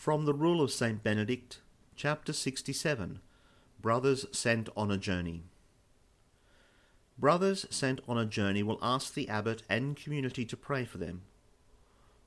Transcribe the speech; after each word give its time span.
From 0.00 0.24
the 0.24 0.32
Rule 0.32 0.62
of 0.62 0.70
St. 0.70 1.02
Benedict, 1.02 1.60
Chapter 1.94 2.32
67 2.32 3.20
Brothers 3.82 4.24
Sent 4.32 4.70
on 4.74 4.90
a 4.90 4.96
Journey. 4.96 5.42
Brothers 7.18 7.66
sent 7.68 8.00
on 8.08 8.16
a 8.16 8.24
journey 8.24 8.62
will 8.62 8.78
ask 8.80 9.12
the 9.12 9.28
abbot 9.28 9.62
and 9.68 9.94
community 9.94 10.46
to 10.46 10.56
pray 10.56 10.86
for 10.86 10.96
them. 10.96 11.20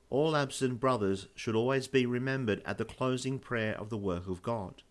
All 0.08 0.36
absent 0.36 0.78
brothers 0.78 1.26
should 1.34 1.56
always 1.56 1.88
be 1.88 2.06
remembered 2.06 2.62
at 2.64 2.78
the 2.78 2.84
closing 2.84 3.40
prayer 3.40 3.74
of 3.74 3.90
the 3.90 3.98
work 3.98 4.28
of 4.28 4.40
God. 4.40 4.84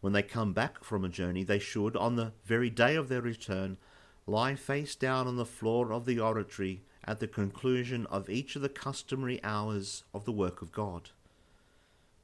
When 0.00 0.12
they 0.12 0.22
come 0.22 0.52
back 0.52 0.84
from 0.84 1.04
a 1.04 1.08
journey, 1.08 1.42
they 1.42 1.58
should, 1.58 1.96
on 1.96 2.14
the 2.14 2.32
very 2.44 2.70
day 2.70 2.94
of 2.94 3.08
their 3.08 3.22
return, 3.22 3.76
lie 4.24 4.54
face 4.54 4.94
down 4.94 5.26
on 5.26 5.34
the 5.34 5.44
floor 5.44 5.92
of 5.92 6.04
the 6.04 6.20
oratory 6.20 6.84
at 7.04 7.18
the 7.18 7.26
conclusion 7.26 8.06
of 8.06 8.30
each 8.30 8.54
of 8.54 8.62
the 8.62 8.68
customary 8.68 9.42
hours 9.42 10.04
of 10.14 10.26
the 10.26 10.30
work 10.30 10.62
of 10.62 10.70
God. 10.70 11.10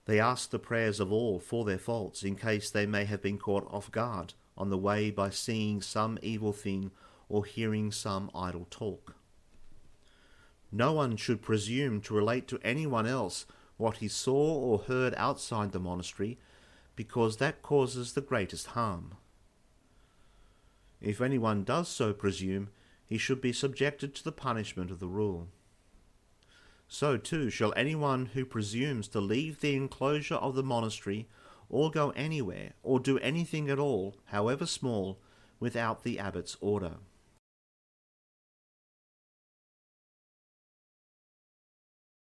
They 0.04 0.18
ask 0.18 0.50
the 0.50 0.58
prayers 0.58 0.98
of 0.98 1.12
all 1.12 1.38
for 1.38 1.64
their 1.64 1.78
faults, 1.78 2.22
in 2.22 2.36
case 2.36 2.70
they 2.70 2.86
may 2.86 3.04
have 3.04 3.22
been 3.22 3.38
caught 3.38 3.66
off 3.72 3.90
guard 3.90 4.34
on 4.56 4.68
the 4.68 4.78
way 4.78 5.10
by 5.10 5.30
seeing 5.30 5.80
some 5.80 6.18
evil 6.22 6.52
thing 6.52 6.90
or 7.28 7.44
hearing 7.44 7.92
some 7.92 8.30
idle 8.34 8.66
talk. 8.70 9.14
No 10.70 10.92
one 10.92 11.16
should 11.16 11.42
presume 11.42 12.00
to 12.02 12.14
relate 12.14 12.48
to 12.48 12.58
anyone 12.62 13.06
else 13.06 13.46
what 13.76 13.98
he 13.98 14.08
saw 14.08 14.54
or 14.54 14.78
heard 14.80 15.14
outside 15.16 15.72
the 15.72 15.80
monastery, 15.80 16.38
because 16.96 17.36
that 17.36 17.62
causes 17.62 18.12
the 18.12 18.20
greatest 18.20 18.68
harm. 18.68 19.14
If 21.00 21.20
anyone 21.20 21.64
does 21.64 21.88
so 21.88 22.12
presume, 22.12 22.70
he 23.06 23.18
should 23.18 23.40
be 23.40 23.52
subjected 23.52 24.14
to 24.14 24.24
the 24.24 24.32
punishment 24.32 24.90
of 24.90 25.00
the 25.00 25.08
rule. 25.08 25.48
So 26.94 27.16
too 27.16 27.48
shall 27.48 27.72
anyone 27.74 28.26
who 28.26 28.44
presumes 28.44 29.08
to 29.08 29.20
leave 29.20 29.60
the 29.60 29.74
enclosure 29.74 30.34
of 30.34 30.54
the 30.54 30.62
monastery, 30.62 31.26
or 31.70 31.90
go 31.90 32.10
anywhere, 32.10 32.74
or 32.82 33.00
do 33.00 33.18
anything 33.20 33.70
at 33.70 33.78
all, 33.78 34.18
however 34.26 34.66
small, 34.66 35.18
without 35.58 36.04
the 36.04 36.18
abbot's 36.18 36.58
order. 36.60 36.96